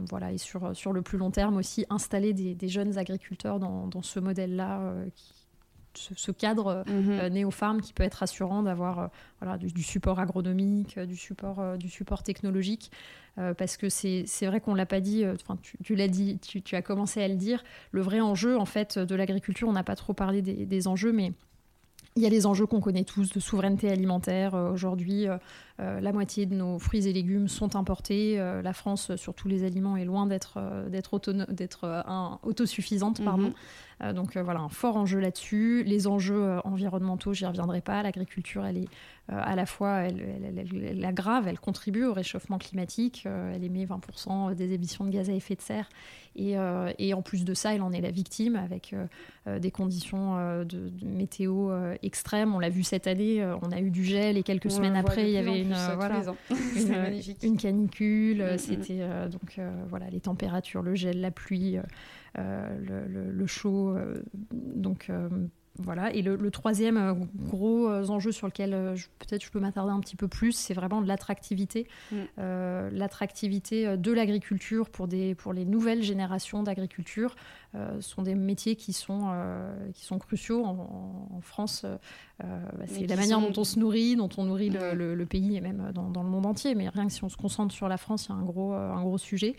[0.09, 4.03] voilà, et sur, sur le plus long terme aussi, installer des, jeunes agriculteurs dans, dans
[4.03, 5.42] ce modèle-là qui,
[5.97, 7.09] ce, cadre mhm.
[7.11, 9.07] euh, néopharm qui peut être rassurant d'avoir euh,
[9.41, 12.91] voilà, du, support agronomique, du support, euh, du support technologique.
[13.57, 17.21] parce que c'est vrai qu'on l'a pas dit, enfin tu, l'as dit, tu, as commencé
[17.21, 20.43] à le dire, le vrai enjeu en fait de l'agriculture, on n'a pas trop parlé
[20.43, 21.33] des, des enjeux, mais
[22.15, 24.53] il y a les enjeux qu'on connaît tous de souveraineté alimentaire.
[24.53, 25.37] Aujourd'hui, euh,
[25.79, 28.39] la moitié de nos fruits et légumes sont importés.
[28.39, 31.19] Euh, la France, sur tous les aliments, est loin d'être euh, d'être
[32.43, 33.23] autosuffisante.
[33.23, 33.53] Pardon.
[34.13, 35.83] donc voilà, un fort enjeu là-dessus.
[35.85, 38.03] Les enjeux environnementaux, j'y reviendrai pas.
[38.03, 38.87] L'agriculture, elle est
[39.29, 40.21] à la fois, elle,
[40.83, 43.25] elle, aggrave, elle contribue au réchauffement climatique.
[43.25, 45.87] elle émet 20% des émissions de gaz à effet de serre.
[46.35, 46.55] Et,
[46.97, 48.93] et, en plus de ça, elle en est la victime avec
[49.47, 52.53] des conditions de, météo extrêmes.
[52.53, 55.33] On l'a vu cette année, on a eu du gel et quelques semaines après, il
[55.33, 58.43] y avait une, euh, une, canicule.
[58.43, 58.57] Mm, mm.
[58.57, 61.77] C'était euh, donc euh, voilà les températures, le gel, la pluie,
[62.37, 63.95] le, le, chaud.
[64.51, 65.09] donc
[65.79, 66.13] voilà.
[66.13, 67.13] Et le, troisième euh,
[67.49, 70.75] gros euh, enjeu sur lequel euh, peut-être je peux m'attarder un petit peu plus, c'est
[70.75, 71.87] vraiment l'attractivité.
[72.11, 72.15] Mm.
[72.91, 77.35] l'attractivité de l'agriculture pour, des, pour les nouvelles générations d'agriculture
[78.01, 79.33] sont des métiers qui sont,
[79.93, 81.85] qui sont cruciaux en, France.
[82.39, 82.45] Bah,
[82.85, 86.09] c'est la manière dont on se nourrit, dont on nourrit le, pays et même dans,
[86.09, 86.75] dans, le monde entier.
[86.75, 88.73] Mais rien que si on se concentre sur la France, il y a un gros,
[88.73, 89.55] un gros sujet.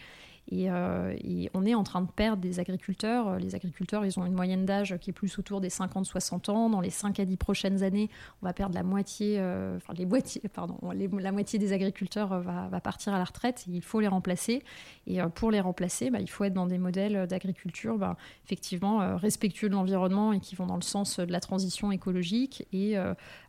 [0.53, 3.39] Euh, et, on est en train de perdre des agriculteurs.
[3.39, 6.71] Les agriculteurs, ils ont une moyenne d'âge qui est plus autour des 50-60 ans.
[6.71, 8.11] Dans les 5 à 10 prochaines années,
[8.43, 10.05] on va perdre la moitié, euh, enfin les
[10.55, 13.65] pardon, la moitié des agriculteurs va, va, partir à la retraite.
[13.69, 14.63] Et il faut les remplacer.
[15.07, 19.17] Et euh, pour les remplacer, bah, il faut être dans des modèles d'agriculture bah, effectivement
[19.17, 22.97] respectueux de l'environnement et qui vont dans le sens de la transition écologique et,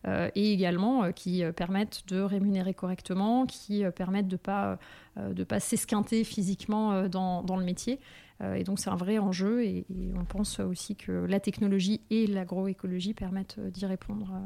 [0.08, 4.76] et également qui permettent de rémunérer correctement, qui permettent de pas euh,
[5.18, 8.00] de ne pas s'esquinter physiquement euh, dans, le métier.
[8.42, 12.28] Euh, et donc c'est un vrai enjeu et, on pense aussi que la technologie et
[12.28, 14.42] l'agroécologie permettent d'y répondre.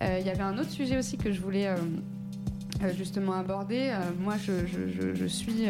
[0.00, 1.68] Il y avait un autre sujet aussi que je voulais
[2.96, 3.96] justement aborder.
[4.20, 5.66] moi, je suis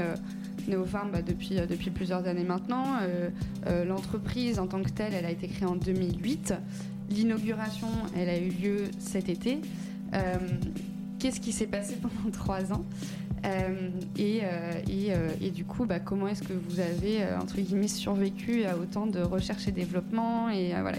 [0.68, 2.84] Neopharm bah, depuis, euh, depuis plusieurs années maintenant.
[3.02, 3.30] Euh,
[3.66, 6.54] euh, l'entreprise en tant que telle, elle a été créée en 2008.
[7.10, 9.60] L'inauguration, elle a eu lieu cet été.
[11.18, 12.84] Qu'est-ce qui s'est passé pendant trois ans?
[14.16, 14.42] Et,
[15.40, 19.20] et, du coup, bah, comment est-ce que vous avez, entre guillemets, survécu à autant de
[19.20, 20.50] recherche et développement?
[20.50, 20.98] Et voilà,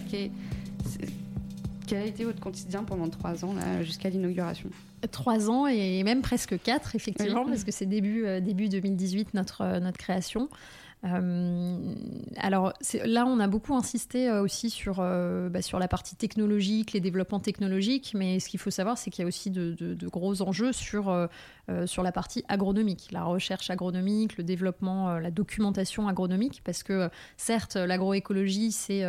[1.88, 4.69] quel a été votre quotidien pendant trois ans, jusqu'à l'inauguration
[5.12, 9.97] Trois ans et même presque quatre, effectivement, parce que c'est début, début 2018 notre, notre
[9.97, 10.50] création.
[11.06, 11.93] Euh,
[12.38, 12.73] alors
[13.06, 17.00] là, on a beaucoup insisté euh, aussi sur, euh, bah, sur la partie technologique, les
[17.00, 20.73] développements technologiques, mais ce qu'il faut savoir, c'est qu'il y a aussi de, gros enjeux
[20.73, 21.30] sur,
[21.86, 27.76] sur la partie agronomique, la recherche agronomique, le développement, la documentation agronomique, parce que certes,
[27.76, 29.04] l'agroécologie, c'est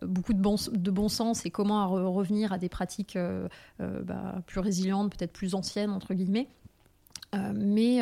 [0.00, 3.18] beaucoup de bon, de bon sens et comment revenir à des pratiques
[3.78, 6.48] bah, plus résilientes, peut-être plus anciennes, entre guillemets.
[7.54, 8.00] mais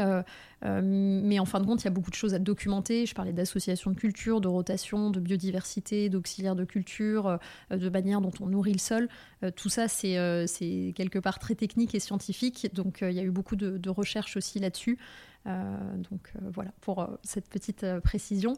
[0.64, 3.06] euh, mais en fin de compte, il y a beaucoup de choses à documenter.
[3.06, 7.38] Je parlais d'associations de culture, de rotation, de biodiversité, d'auxiliaires de culture,
[7.72, 9.08] euh, de manière dont on nourrit le sol.
[9.42, 12.68] Euh, tout ça, c'est quelque part très technique et scientifique.
[12.74, 14.98] Donc, il y a eu beaucoup de recherches aussi là-dessus.
[15.46, 18.54] Donc voilà pour cette petite précision.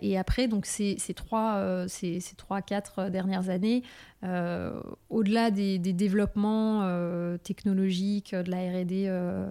[0.00, 3.82] et après, donc ces, trois, ces, trois, quatre dernières années,
[5.10, 6.88] au-delà des, développements
[7.38, 9.08] technologiques, de la R&D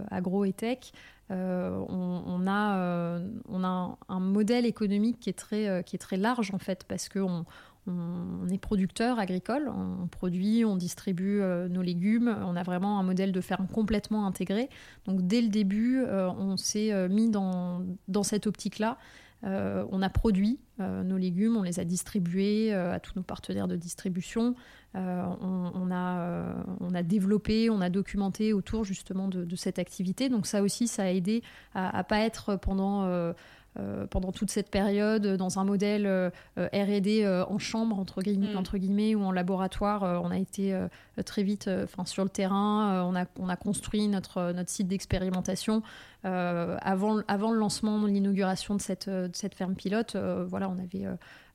[0.10, 0.94] agro et tech,
[1.32, 6.00] euh, on, a, euh, on a un, modèle économique qui est très, euh, qui est
[6.00, 7.46] très large en fait, parce qu'on
[7.88, 13.32] on, est producteur agricole, on produit, on distribue nos légumes, on a vraiment un modèle
[13.32, 14.70] de ferme complètement intégré.
[15.06, 17.84] Donc dès le début, on s'est mis dans,
[18.24, 18.98] cette optique-là.
[19.44, 24.56] on a produit nos légumes, on les a distribués à tous nos partenaires de distribution.
[24.96, 30.30] Euh, on, a, euh, on, a, développé, on a documenté autour justement de, cette activité.
[30.30, 31.42] Donc ça aussi, ça a aidé
[31.74, 33.34] à, ne pas être pendant
[33.80, 38.58] euh, pendant toute cette période dans un modèle R&D en chambre entre mm.
[38.58, 40.04] entre guillemets, ou en laboratoire.
[40.24, 40.78] on a été
[41.26, 43.04] très vite enfin sur le terrain.
[43.04, 45.84] on, a, on a construit notre, notre site d'expérimentation
[46.24, 50.16] avant, avant le lancement, l'inauguration de cette, de cette ferme pilote.
[50.16, 51.08] voilà, on avait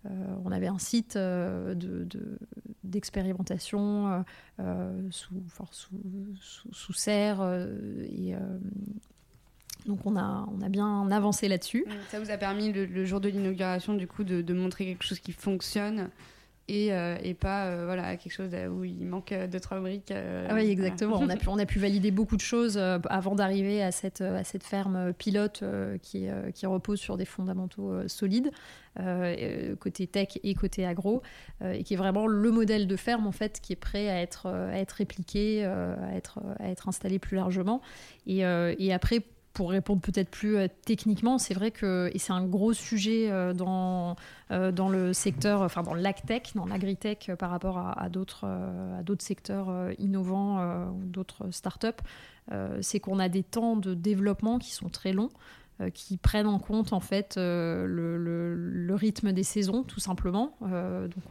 [0.07, 0.11] euh,
[0.45, 1.75] on avait un site euh,
[2.85, 4.25] d'expérimentation
[4.61, 5.43] euh, sous,
[6.73, 7.43] sous, serre
[8.05, 8.35] et
[9.89, 11.85] donc on a, on a bien avancé là-dessus.
[12.11, 15.33] Ça vous a permis le, jour de l'inauguration du coup de, montrer quelque chose qui
[15.33, 16.11] fonctionne
[16.69, 16.89] et,
[17.23, 20.13] et pas voilà quelque chose où il manque deux trois briques.
[20.13, 21.19] Ah oui exactement.
[21.19, 24.45] on a pu on a pu valider beaucoup de choses avant d'arriver à cette à
[24.45, 25.65] cette ferme pilote
[26.03, 28.51] qui qui repose sur des fondamentaux solides.
[29.01, 31.23] Euh, côté tech et côté agro,
[31.63, 34.21] euh, et qui est vraiment le modèle de ferme en fait qui est prêt à
[34.21, 37.81] être, à être répliqué, euh, à, être, à être installé plus largement.
[38.27, 39.23] Et, et après,
[39.59, 44.15] pour répondre peut-être plus techniquement, c'est vrai que, et c'est un gros sujet dans,
[44.51, 48.47] dans le secteur, enfin dans l'agtech, dans l'agritech par rapport à, à d'autres
[49.19, 51.89] secteurs innovants ou d'autres startups,
[52.81, 55.31] c'est qu'on a des temps de développement qui sont très longs.
[55.81, 60.57] Euh, qui prennent en compte en fait euh, le, rythme des saisons tout simplement.
[60.63, 61.23] Euh, donc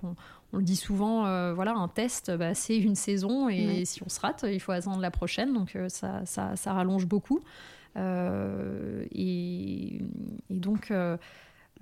[0.54, 4.22] on, le dit souvent, voilà, un test, bah, c'est une saison et si on se
[4.22, 5.54] rate, il faut attendre la prochaine.
[5.54, 7.42] Donc ça, ça, rallonge beaucoup.
[7.96, 10.02] Et,
[10.50, 10.92] donc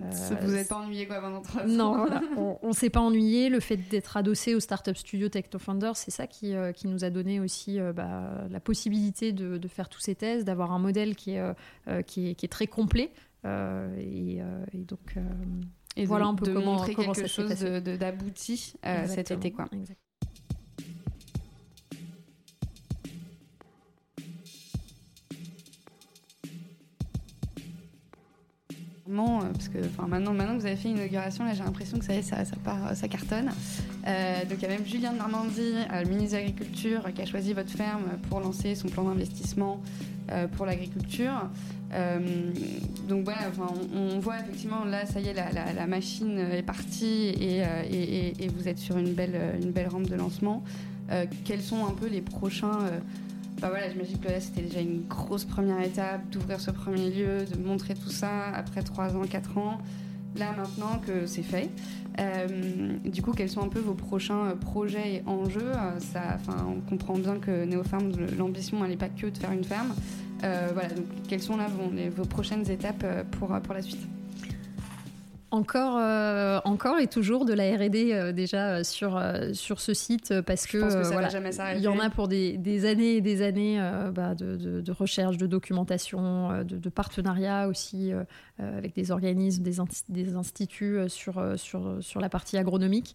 [0.02, 0.10] euh,
[0.42, 2.06] vous n'êtes pas ennuyé quoi pendant trois Non,
[2.62, 3.48] on, ne s'est pas ennuyé.
[3.48, 7.10] Le fait d'être adossé au Startup Studio Technofounder, c'est ça qui, euh, qui, nous a
[7.10, 11.16] donné aussi euh, bah, la possibilité de, de, faire tous ces tests, d'avoir un modèle
[11.16, 11.42] qui est,
[12.06, 13.10] qui est, qui est très complet.
[13.44, 14.40] Et,
[14.72, 15.16] et, donc,
[15.96, 18.74] et voilà un peu comment, montrer comment quelque chose d'abouti
[19.06, 19.52] cet été.
[19.52, 19.66] Quoi.
[29.08, 32.36] Euh, parce que maintenant, que vous avez fait une inauguration, là j'ai l'impression que ça,
[32.64, 33.50] part, ça cartonne.
[34.06, 37.22] Euh, donc il y a même Julien de Normandie, euh, le ministre de l'Agriculture, qui
[37.22, 39.80] a choisi votre ferme pour lancer son plan d'investissement
[40.56, 41.48] pour l'agriculture.
[43.08, 43.42] donc voilà,
[43.94, 47.62] on, voit effectivement là, ça y est, la, machine est partie et,
[48.40, 50.64] et, vous êtes sur une belle, une belle rampe de lancement.
[51.44, 52.90] quels sont un peu les prochains
[53.60, 57.44] bah voilà, j'imagine que là c'était déjà une grosse première étape d'ouvrir ce premier lieu,
[57.44, 59.78] de montrer tout ça après 3 ans, 4 ans.
[60.36, 61.70] Là maintenant que c'est fait,
[62.20, 65.72] euh, du coup quels sont un peu vos prochains euh, projets et enjeux?
[65.72, 66.36] Euh, ça,
[66.68, 69.94] On comprend bien que Néofarm, l'ambition elle n'est pas que de faire une ferme.
[70.42, 74.06] voilà, donc quelles sont là vos, vos prochaines étapes pour, pour la suite?
[75.50, 80.66] Encore, euh, encore et toujours de la R&D euh, déjà euh, sur ce site parce
[80.66, 80.78] que,
[81.12, 81.28] voilà,
[81.74, 83.78] il y en a pour des, des années et des années
[84.12, 88.12] bah, de, de, recherche, de documentation, de, de partenariat aussi
[88.58, 89.76] avec des organismes, des,
[90.08, 93.14] des instituts sur, sur, sur la partie agronomique.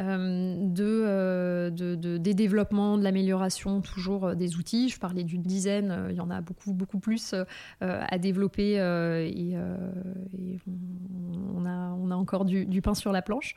[0.00, 4.88] Euh, de, de, des développements, de l'amélioration toujours euh, des outils.
[4.88, 7.34] Je parlais d'une dizaine, euh, il y en a beaucoup, beaucoup plus
[7.80, 9.56] à développer et,
[11.54, 13.54] on, a, on, a encore du, pain sur la planche.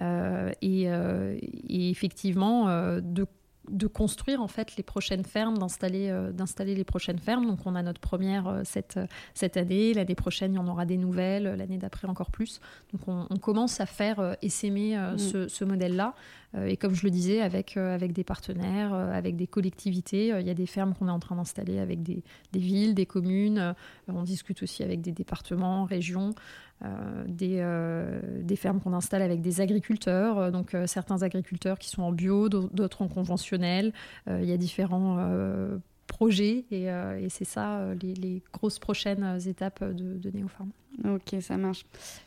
[0.00, 3.26] Euh, et, euh, et effectivement, euh, de
[3.70, 7.46] de construire en fait les prochaines fermes, d'installer euh, d'installer les prochaines fermes.
[7.46, 8.98] Donc on a notre première euh, cette,
[9.34, 12.60] cette année, l'année prochaine il y en aura des nouvelles, l'année d'après encore plus.
[12.92, 15.18] Donc on, on commence à faire euh, essaimer euh, Mm.
[15.18, 16.14] ce, ce modèle-là.
[16.54, 20.28] Euh, et comme je le disais, avec, euh, avec des partenaires, euh, avec des collectivités,
[20.28, 22.22] il y a des fermes qu'on est en train d'installer avec des,
[22.54, 23.74] villes, des communes.
[24.08, 26.34] On discute aussi avec des départements, régions.
[27.26, 27.64] Des,
[28.42, 32.68] des fermes qu'on installe avec des agriculteurs, donc certains agriculteurs qui sont en bio, d'au-
[32.68, 33.94] d'autres en conventionnel.
[34.28, 35.16] Il y a différents
[36.06, 40.30] euh, projets et, euh, et c'est ça euh, les, les grosses prochaines étapes de, de
[40.30, 40.70] Néopharm.
[41.04, 41.84] Ok, ça marche.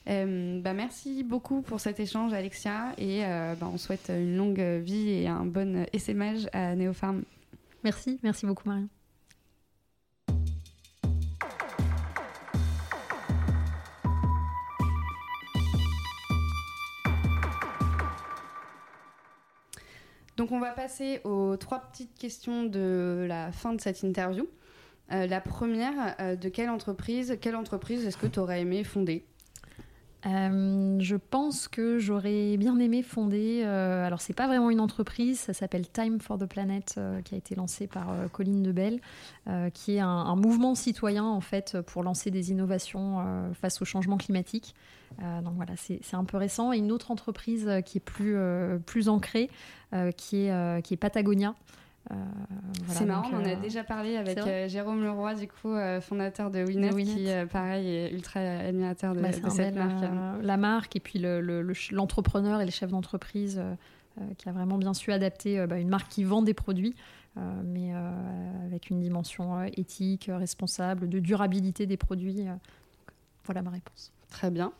[0.07, 4.59] Euh, bah, merci beaucoup pour cet échange, Alexia, et euh, bah, on souhaite une longue
[4.59, 7.23] vie et un bon essaimage à Néopharm.
[7.83, 8.87] Merci, merci beaucoup Marion.
[20.39, 24.47] Donc on va passer aux trois petites questions de la fin de cette interview.
[25.11, 29.25] Euh, la première, euh, de quelle entreprise, quelle entreprise est-ce que tu aurais aimé fonder?
[30.25, 33.61] Euh, je pense que j'aurais bien aimé fonder.
[33.63, 37.35] euh, alors, c'est pas vraiment une entreprise, ça s'appelle Time for the Planet, euh, qui
[37.35, 38.99] a été lancé par euh, Colline Debelle,
[39.73, 43.17] qui est un, un mouvement citoyen en fait pour lancer des innovations
[43.59, 44.75] face au changement climatique.
[45.19, 46.71] Donc voilà, c'est un peu récent.
[46.71, 48.37] Et une autre entreprise qui est plus,
[48.85, 49.49] plus ancrée,
[50.17, 51.55] qui, est, qui est Patagonia.
[52.11, 52.15] Euh,
[52.85, 55.47] voilà, C'est marrant, donc, on en a euh, déjà parlé avec euh, Jérôme Leroy, du
[55.47, 60.43] coup, fondateur de Winnet, qui, pareil, est ultra admirateur de, Bah, de cette bel, marque.
[60.43, 63.61] la marque et puis le- le- le ch- l'entrepreneur et le chef d'entreprise
[64.37, 66.95] qui a vraiment bien su adapter bah, une marque qui vend des produits,
[67.63, 67.93] mais
[68.65, 72.33] avec une dimension éthique, responsable, de durabilité des produits.
[72.43, 72.59] Donc,
[73.45, 74.11] voilà ma réponse.
[74.29, 74.73] Très bien.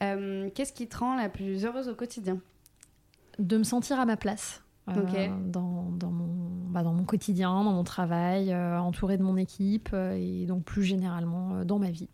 [0.00, 2.38] Qu'est-ce qui te rend la plus heureuse au quotidien?
[3.38, 4.62] De me sentir à ma place.
[4.88, 5.50] euh, Ok.
[5.50, 6.35] dans, dans mon,
[6.76, 10.62] bah, dans mon quotidien, dans mon travail, euh, entourée de mon équipe euh, et donc
[10.64, 12.10] plus généralement euh, dans ma vie.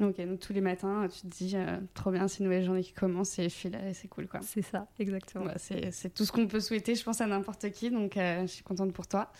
[0.00, 2.84] Ok, donc tous les matins, tu te dis, euh, trop bien, c'est une nouvelle journée
[2.84, 4.38] qui commence et je suis là et c'est cool, quoi.
[4.44, 5.46] C'est ça, exactement.
[5.46, 8.52] Bah, c'est tout ce qu'on peut souhaiter, je pense, à n'importe qui, donc euh, je
[8.52, 9.32] suis contente pour toi.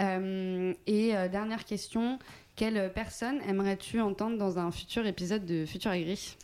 [0.00, 2.20] Euh, et dernière question,
[2.54, 6.36] quelle personne aimerais-tu entendre dans un futur épisode de Futur Agri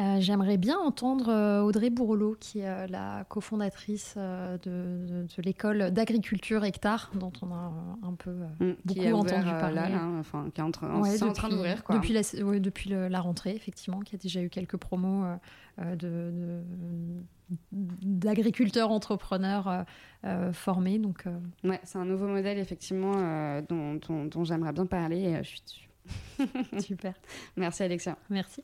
[0.00, 5.42] Euh, J'aimerais bien entendre euh, Audrey Bourrelot, qui est euh, la cofondatrice de, de- de
[5.42, 7.72] l'école d'agriculture Hectare, dont on a
[8.02, 8.30] un peu.
[8.60, 9.74] Mm, Beaucoup qui a ouvert, entendu parler.
[9.74, 11.82] là, là, enfin, qui est en, train- ouais, c'est en train depuis- d'ouvrir.
[11.90, 15.24] Depuis, la, ouais, depuis le- la rentrée, effectivement, qui a déjà eu quelques promos
[15.80, 17.22] euh, de- de-
[17.72, 19.84] d'agriculteurs entrepreneurs
[20.24, 20.98] euh, formés.
[20.98, 25.20] Donc, euh, Ouais, c'est un nouveau modèle, effectivement, euh, dont, dont- dont j'aimerais bien parler
[25.24, 25.88] et je suis dessus.
[26.86, 27.12] super.
[27.56, 28.16] Merci, Alexia.
[28.30, 28.62] Merci.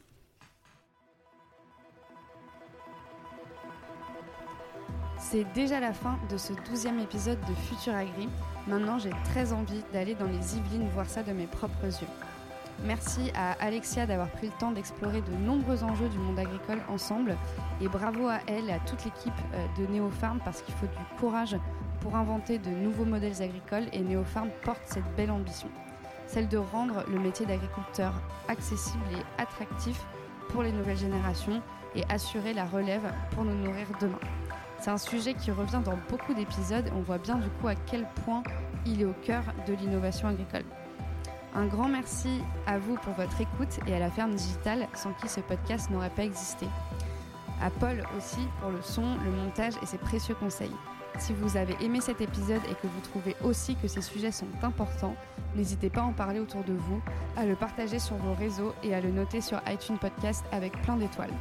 [5.29, 8.29] C'est déjà la fin de ce douzième épisode de Futur Agri.
[8.69, 12.07] Maintenant, j'ai très envie d'aller dans les Yvelines voir ça de mes propres yeux.
[12.85, 17.37] Merci à Alexia d'avoir pris le temps d'explorer de nombreux enjeux du monde agricole ensemble.
[17.81, 21.19] Et bravo à elle et à toute l'équipe euh, de Néopharm parce qu'il faut du
[21.19, 21.57] courage
[22.03, 25.69] pour inventer de nouveaux modèles agricoles et Néopharm porte cette belle ambition.
[26.29, 28.13] Celle de rendre le métier d'agriculteur
[28.47, 30.01] accessible et attractif
[30.51, 31.61] pour les nouvelles générations
[31.97, 34.21] et assurer la relève pour nous nourrir demain.
[34.81, 37.75] C'est un sujet qui revient dans beaucoup d'épisodes et on voit bien du coup à
[37.75, 38.43] quel point
[38.85, 40.65] il est au cœur de l'innovation agricole.
[41.55, 45.29] Un grand merci à vous pour votre écoute et à la ferme digitale sans qui
[45.29, 46.67] ce podcast n'aurait pas existé.
[47.63, 50.75] À Paul aussi pour le son, le montage et ses précieux conseils.
[51.19, 54.47] Si vous avez aimé cet épisode et que vous trouvez aussi que ces sujets sont
[54.63, 55.17] importants,
[55.55, 57.01] n'hésitez pas à en parler autour de vous,
[57.39, 60.97] à le partager sur vos réseaux et à le noter sur iTunes Podcast avec plein
[60.97, 61.33] d'étoiles.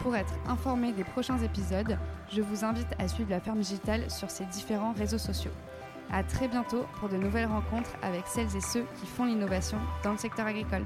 [0.00, 1.98] Pour être informé des prochains épisodes,
[2.32, 5.50] je vous invite à suivre la ferme digitale sur ses différents réseaux sociaux.
[6.10, 10.12] À très bientôt pour de nouvelles rencontres avec celles et ceux qui font l'innovation dans
[10.12, 10.84] le secteur agricole.